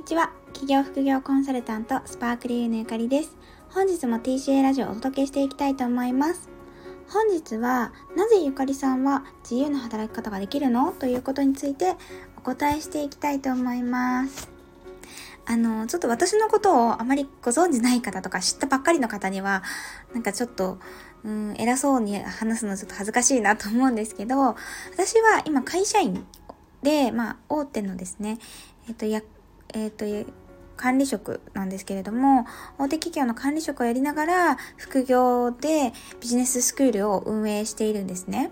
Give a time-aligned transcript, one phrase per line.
[0.00, 0.32] にちは。
[0.54, 3.36] 企業副業コンサルタント、スパークリーのゆかりです。
[3.68, 6.48] 本日も TCA ラジオをお届けしていきたいと思います。
[7.10, 10.92] 本日は、なぜゆかりさんは自由な働き方ができるの？
[10.92, 11.96] ということについて
[12.38, 14.50] お答えしていきたいと思います。
[15.44, 19.62] あの、ちょっと私のことをあまりご存じない方とか知ったばっかりの方には、
[20.14, 20.78] なんかちょっと、
[21.24, 24.56] うん、偉そうに話すのちょっと恥ずかしいなと思うんですけど、
[24.94, 26.26] 私は今会社員
[26.82, 28.38] で、まあ、大手のですね、
[28.88, 29.04] えっ、と、
[29.74, 30.04] えっ、と、
[30.76, 32.46] 管理職なんですけれども、
[32.78, 38.50] 大手企業の管理職をやりながら、副業でビジネススクールを運営しているんですね。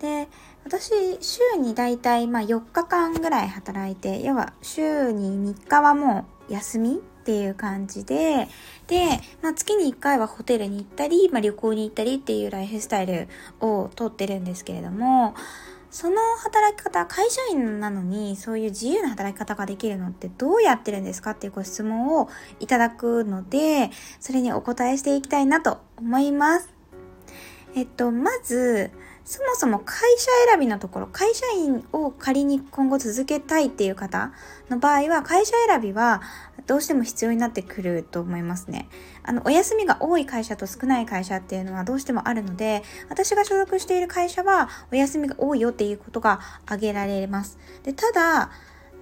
[0.00, 0.28] で、
[0.64, 8.48] 私、週にだいたいまあ4日間ぐらい働いて、要は週に3日はもう休みっていう感じで、
[8.86, 13.28] で、まあ、月に1回はホテルに行ったり、まあ、旅行に行ったりっていうライフスタイル
[13.60, 15.34] をとってるんですけれども、
[15.90, 22.28] その働き方、会社員なのにそういう自由な働き方ができるのってどうやってるんですかっていうご質問を
[22.60, 26.68] いただくので、それにお答えしていきたいなと思います。
[27.74, 28.90] えっと、まず、
[29.24, 34.32] そもそも会社選びのところ、会社員を仮に今後続けたいっていう方
[34.68, 36.22] の場合は、会社選びは
[36.70, 38.88] どうしても必要になってくると思いますね。
[39.24, 47.58] あの、お休みが多い会社と少ない会社っていうのはどうしてもあるので、私が所属している会社はお休みが多いよっていうことが挙げられます。
[47.82, 48.52] で、ただ、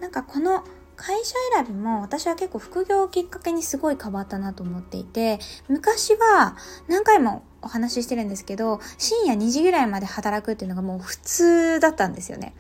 [0.01, 0.65] なんかこの
[0.97, 5.39] 会社選びも私は結構副業をきっかけにすごい変わったなと思っていて、
[5.69, 6.57] 昔は
[6.89, 12.55] 何回もお話ししてるんですけど、深夜2時ぐらいまで働くっていうのがもう普通だったんですよね。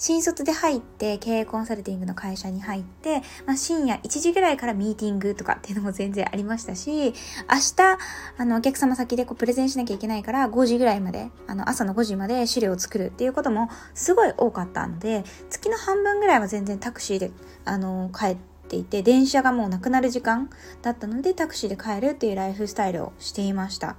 [0.00, 7.98] 新卒で入って経営コンサルティングの会社に入って、まあ、深夜1時ぐらいからミーティングとかっていうのも全然ありましたし、明日、
[8.38, 17.30] あの、お客様先でこうプレゼンしなきゃいけないから5時ぐらいまで、あの、朝の5時まで資料を作るっていうこともすごい多かったので、月の半分ぐらいは全然タクシーで、
[17.66, 20.48] あの、帰って、いて電車がもうなくなる時間
[20.80, 23.96] だったのでタクシーで帰るっていうライフスタイルをしていました。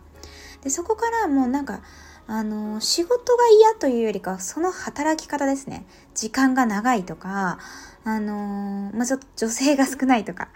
[0.63, 1.81] でそこからもうなんか
[2.31, 7.59] あの仕事が嫌というよりかその働き方ですね時間が長いとか
[8.05, 10.47] あのまあ、ちょっと女性が少ないとか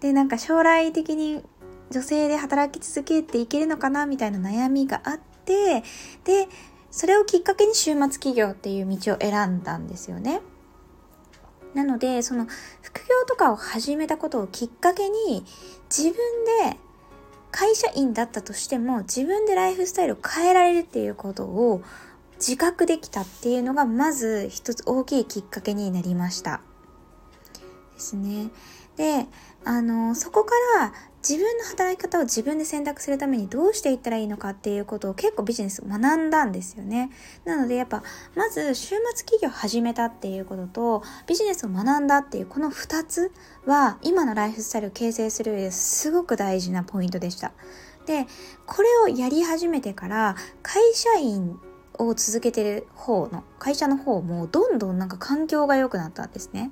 [0.00, 1.42] でなんか将来的に
[1.90, 5.82] 女性で働き続けていけるのかなみたいな悩みがあって
[6.22, 6.48] で
[6.92, 10.40] それをきっかけに週末企業っていう道を選んだんですよね。
[11.74, 12.46] なのでその
[12.80, 15.44] 副業とかを始めたことをきっかけに
[15.90, 16.14] 自分
[16.70, 16.78] で
[17.56, 21.80] 会社員だったとしても自分でライフスタイルを変えられるっていうことを
[22.34, 26.60] 自覚できたっていうのがまず一つ大きいきっかけになりました。
[27.94, 28.50] ですね。
[28.98, 29.26] で、
[29.66, 30.92] あの、そこから
[31.28, 37.10] 自分の働き方を自分で選択するためにどうしていったらいいのかっていうことを結構ビジネス学んだんですよね。
[37.44, 38.04] なのでやっぱ、
[38.36, 43.32] まず週末企業始めたっていうことと、ビジネスを学んだっていうこの2つ
[43.64, 47.52] は、今のライフスタイルを形成する上ですごく大事なポイントでした。
[48.06, 48.28] で、
[48.66, 51.58] これをやり始めてから、会社員
[51.98, 56.70] を続けてる方の、会社の方もどんどんなんか環境が良くなったんですね。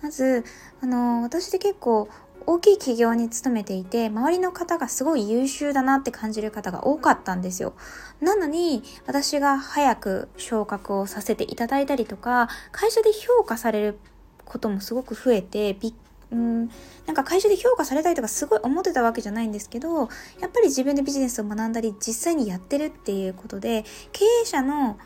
[0.00, 0.44] まず、
[0.80, 2.08] あの、私で結構
[2.48, 7.74] 大きい企業に勤めていて、周りの方がすごい優秀だなって感じる方が多かったんですよ。
[8.22, 13.98] なのに、私が早く昇格をさせていただいたりとか、会社で評価される
[14.46, 15.94] こともすごく増えて、びっ
[16.30, 16.68] うん、
[17.06, 20.08] なんか会社で評価されたりとかすごい思ってたわけじゃないんですけど、
[20.40, 24.98] やっぱり自分でビジネスを学んだり、実際にやってるっていうことで、経営者の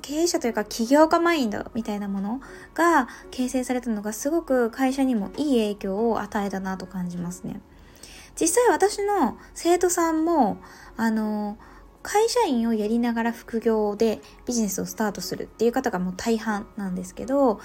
[0.00, 2.40] 経営者というか起業家マインドみたいなもの
[2.74, 7.60] が形成されたのがすごく会社にもいい影響を与えたなと感じますね。
[8.40, 10.58] 実際私の生徒さんも、
[10.96, 11.58] あの、
[12.02, 17.60] 会社員をやりながら副業でビジネスをスタートするっていう方がもう大半なんですけど、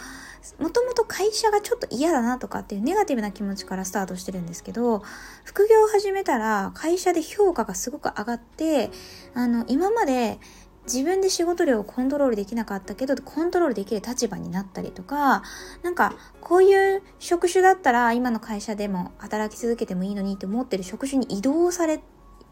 [0.59, 5.03] もともと会社がちょっと嫌だなとかっていうネガティブな気持ちからスタートしてるんですけど、
[5.45, 8.91] 副業を始めたら会社で評価がすごく上がって、
[9.33, 10.39] あの、今まで
[10.85, 15.43] 自分で仕事量をコントロールできなかったけどコントロールできる立場になったりとか
[15.83, 22.01] なんかこういう職種だったら今の会社でも働き続けてもいいのにって思ってる職種に移動され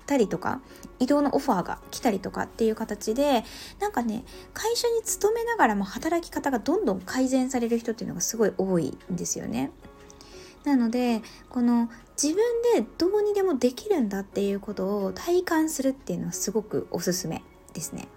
[0.05, 0.61] たりとか
[0.99, 3.43] 移動のオファーが来たりとかっていう形で
[3.79, 4.23] なんかね
[4.53, 9.71] 会社に勤めながらも働き方がどんどん改善される人っていうのがすごい多いんですよね。
[10.65, 11.89] なのでこの
[12.21, 12.37] 自分
[12.73, 17.43] でどうにでもできるんだっていうことを体感するっていうのはすごくおすすめ
[17.73, 18.07] ですね。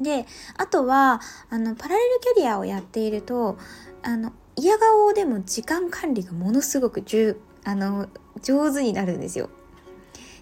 [0.00, 0.26] で、
[0.56, 1.20] あとは、
[1.50, 3.58] あの、パラレルキャリアをやっていると、
[4.02, 8.08] あの、嫌顔でも時間管理がものすごくじゅあの
[8.42, 9.48] 上手になるんですよ。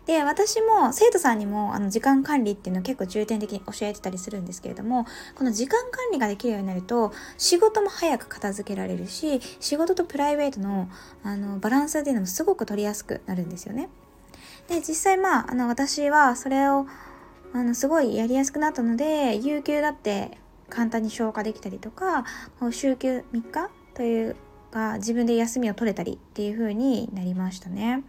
[0.06, 10.88] で、私も生徒さんにもあの時間管理っていうのを結構重点的に教えてたりするんですけれども、この時間管理ができるようになると、仕事も早く片付けられるし、仕事とプライベートの
[11.22, 13.90] あのバランスっていうのもすごく取りやすくなるんですよね。
[14.68, 16.86] で、実際まあ、あの私はそれを
[17.52, 22.24] あのすごいやりやすくなったので、有給だって簡単に消化できたりとか、
[22.70, 24.36] 週休3日という
[24.70, 28.02] か自分で休みを取れたりっていう風になりましたね。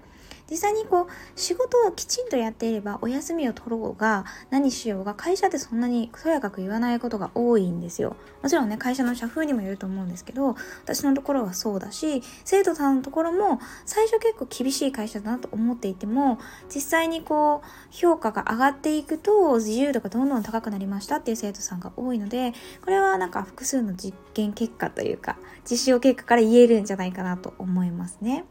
[0.49, 16.39] 実際にこう仕事をきちんとやっていればお休みを取ろうが何しようが会社でそんなにとやかく言わないことが多いんですよもちろんね会社の社風にもよると思うんですけど私のところはそうだし生徒さんのところも最初結構厳しい会社だなと思っていても
[16.73, 22.53] 実際にこう評価が上がっていくと自由度がどんどん高くなりましたっていう生徒さんが多いので
[22.83, 25.37] これはなんか複数の実験結果というか
[25.69, 28.45] 実証結果から言えるんじゃないかなと思いますね。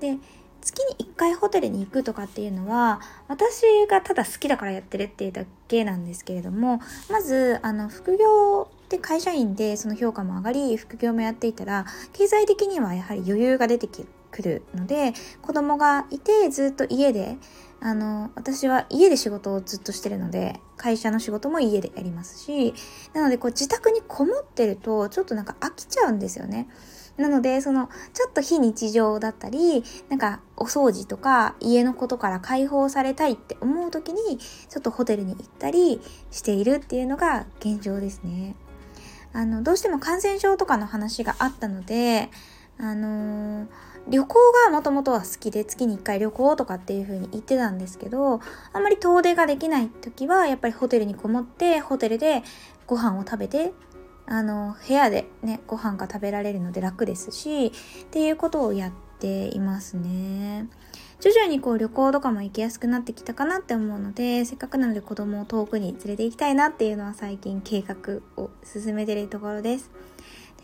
[0.00, 0.18] で
[0.64, 6.80] 月に1回ホテルに行くとかっていうのは私がただ好きだからやってるっていうだけなんですけれども
[7.10, 13.88] まずあの副業で会社員でその評価も上がり副業もやっていたら経済的にはやはり余裕が出て
[14.30, 15.12] くるので
[15.42, 17.36] 子供がいてずっと家で
[17.80, 22.74] あの私は家で仕事をずっとしてるので会社の仕事も家でやりますし
[23.12, 26.68] なのでこう自宅にこもってるとちょっとなんか飽きちゃうんですよね。
[27.16, 36.00] なので、その、ちょっと非日常だったり、なんか、お掃除とか、家のことから解放されたいって思う時に、ちょっとホテルに行ったり
[36.30, 38.56] しているっていうのが現状ですね。
[39.32, 42.30] あの、どうしても感染症とかの話があったので、
[42.78, 43.66] あのー、
[44.08, 48.40] 旅行がもともとは好きで月に1回旅行とかっていう風に言ってたんですけど、
[48.72, 52.42] あんまり遠出ができない時はやっぱりホテルにこもってホテルで
[52.86, 53.72] ご飯を食べて
[54.26, 57.72] あの部屋でねご飯が食べられるので楽ですしっ
[58.10, 60.66] ていうことをやっていますね。
[61.20, 69.90] 徐々にこう旅行とかも行きやすくなってきたかなって思うのでせっかくなので子供を遠くに連れて行きたいなっていうのは最近計画を進めてるところです。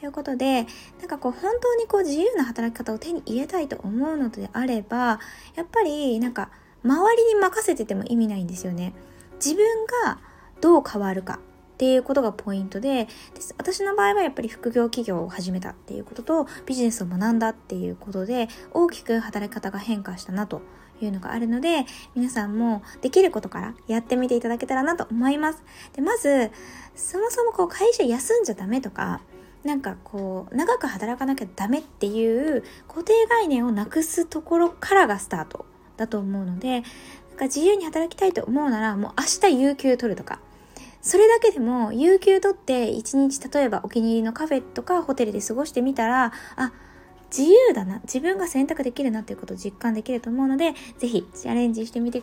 [0.00, 0.66] ということで、
[0.98, 5.20] なんかこう本当にこう自由な働き方を手に入れたいと思うのであれば、
[5.56, 6.50] やっぱりなんか
[6.82, 8.94] 周りに任せてても意味ないんですよね。
[9.34, 9.66] 自分
[10.04, 10.18] が
[10.62, 11.38] どう変わるか。
[11.80, 13.08] っていうことがポイントで
[13.56, 20.60] 私の場合はやっぱり副業企業を始めたっていうこととビジネスを学んだっていうことで大きく働き方が変化したなと
[21.00, 25.62] いうのがあるので皆さんもできることからやってみていただけたらなと思います。
[25.94, 26.50] でまず
[26.94, 29.22] そもそもこう会社休んじゃダメとか
[29.64, 35.64] なんかこう長く働かなきゃダメっていう固定概念をなくすところからがスタート
[35.96, 36.82] だと思うのでなん
[37.38, 40.40] か自由に働きたいと思うならもう明日有給取るとか
[41.02, 46.72] それだけでも有給取って一日例えばお気に入りのカフェとかホテルで過ごしてみたらあ
[47.36, 52.22] 自由だな自分が選択できるなっていうことを実感できると思うのでぜひチャレンジしてみて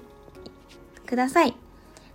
[1.06, 1.67] ください。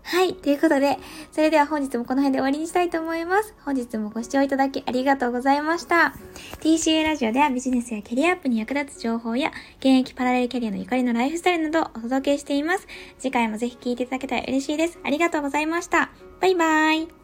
[0.04, 0.34] はい。
[0.34, 0.98] ということで、
[1.30, 3.54] それでは本日もこの辺で終わりにしたいと思います。
[3.64, 6.14] 本日もご視聴いただきありがとうございました。
[6.60, 12.86] TCA ラジオではビジネスやキャリアアップに役立つ情報や、現役パラレルキャリアのゆかりのライフスタイルなどをお届けしています。
[13.18, 14.98] 次回もぜひ聴いていただけたら嬉しいです。
[15.02, 16.10] ありがとうございました。
[16.40, 17.21] バイバーイ。